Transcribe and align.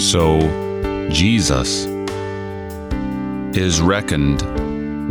So, 0.00 0.40
Jesus 1.10 1.84
is 3.54 3.82
reckoned 3.82 4.40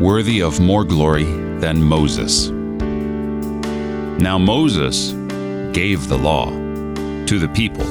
worthy 0.02 0.42
of 0.42 0.60
more 0.60 0.84
glory 0.84 1.26
than 1.60 1.82
Moses. 1.84 2.50
Now, 4.20 4.40
Moses 4.40 5.12
gave 5.74 6.08
the 6.08 6.18
law 6.18 6.50
to 7.28 7.38
the 7.38 7.48
people. 7.50 7.86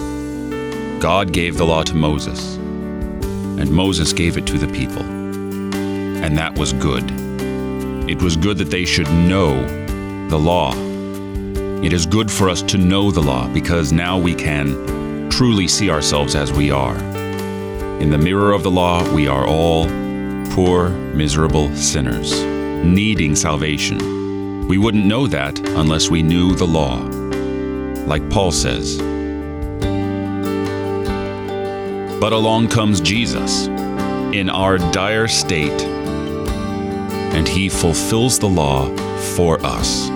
God 0.99 1.33
gave 1.33 1.57
the 1.57 1.65
law 1.65 1.85
to 1.85 1.95
Moses, 1.95 2.57
and 2.57 3.71
Moses 3.71 4.13
gave 4.13 4.37
it 4.37 4.45
to 4.49 4.59
the 4.59 4.67
people. 4.67 5.05
And 5.05 6.37
that 6.37 6.59
was 6.59 6.73
good. 6.73 7.09
It 8.11 8.21
was 8.21 8.37
good 8.37 8.59
that 8.59 8.71
they 8.71 8.85
should 8.85 9.09
know 9.09 9.65
the 10.29 10.39
law. 10.39 10.75
It 11.81 11.93
is 11.93 12.07
good 12.07 12.29
for 12.29 12.51
us 12.51 12.61
to 12.63 12.77
know 12.77 13.13
the 13.13 13.23
law 13.23 13.47
because 13.55 13.93
now 13.93 14.19
we 14.19 14.35
can 14.35 14.98
truly 15.39 15.69
see 15.69 15.89
ourselves 15.89 16.35
as 16.35 16.53
we 16.53 16.69
are. 16.73 16.97
In 18.01 18.11
the 18.11 18.19
mirror 18.19 18.51
of 18.51 18.65
the 18.65 18.71
law, 18.73 19.09
we 19.15 19.29
are 19.29 19.47
all 19.47 19.85
poor, 20.51 20.89
miserable 20.89 21.73
sinners, 21.77 22.43
needing 22.85 23.37
salvation. 23.37 24.67
We 24.67 24.79
wouldn't 24.79 25.07
know 25.07 25.29
that 25.29 25.57
unless 25.61 26.11
we 26.11 26.25
knew 26.25 26.57
the 26.57 26.67
law. 26.67 26.99
Like 28.09 28.29
Paul 28.31 28.51
says, 28.51 28.99
but 32.19 32.33
along 32.33 32.71
comes 32.71 33.01
Jesus 33.01 33.69
in 33.69 34.51
our 34.51 34.79
dire 34.91 35.29
state, 35.29 35.83
and 37.33 37.47
he 37.47 37.69
fulfills 37.69 38.41
the 38.41 38.49
law 38.49 38.93
for 39.37 39.65
us. 39.65 40.09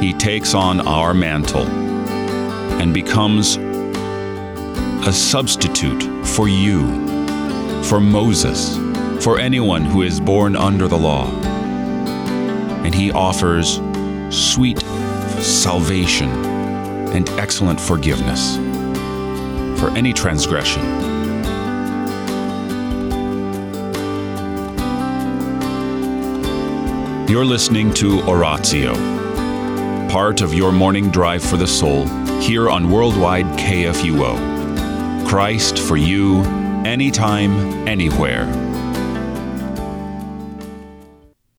He 0.00 0.14
takes 0.14 0.54
on 0.54 0.80
our 0.88 1.12
mantle 1.12 1.87
and 2.78 2.94
becomes 2.94 3.56
a 5.06 5.12
substitute 5.12 6.02
for 6.26 6.48
you, 6.48 6.82
for 7.84 8.00
Moses, 8.00 8.76
for 9.24 9.38
anyone 9.38 9.84
who 9.84 10.02
is 10.02 10.20
born 10.20 10.56
under 10.56 10.88
the 10.88 10.96
law. 10.98 11.26
And 12.84 12.94
he 12.94 13.10
offers 13.10 13.80
sweet 14.30 14.80
salvation 15.40 16.28
and 17.10 17.28
excellent 17.30 17.80
forgiveness 17.80 18.56
for 19.80 19.90
any 19.96 20.12
transgression. 20.12 20.82
You're 27.28 27.44
listening 27.44 27.92
to 27.94 28.22
Oratio, 28.22 28.94
part 30.08 30.40
of 30.40 30.54
your 30.54 30.72
morning 30.72 31.10
drive 31.10 31.44
for 31.44 31.58
the 31.58 31.66
soul 31.66 32.06
here 32.40 32.70
on 32.70 32.90
Worldwide 32.90 33.44
KFUO. 33.58 35.28
Christ 35.28 35.78
for 35.78 35.96
you, 35.98 36.40
anytime, 36.84 37.86
anywhere. 37.86 38.67